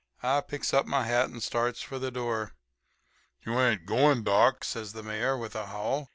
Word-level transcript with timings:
"I 0.23 0.41
picks 0.41 0.73
up 0.73 0.87
my 0.87 1.03
hat 1.03 1.29
and 1.29 1.43
starts 1.43 1.83
for 1.83 1.99
the 1.99 2.09
door. 2.09 2.55
"'You 3.45 3.59
ain't 3.59 3.85
going, 3.85 4.23
doc?' 4.23 4.63
says 4.63 4.93
the 4.93 5.03
Mayor 5.03 5.37
with 5.37 5.53
a 5.55 5.67
howl. 5.67 6.09